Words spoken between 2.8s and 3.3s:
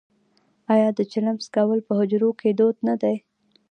نه دی؟